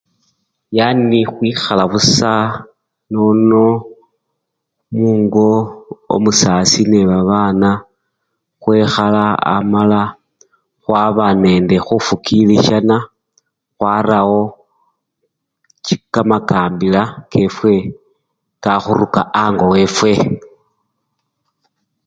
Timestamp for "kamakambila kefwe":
16.13-17.73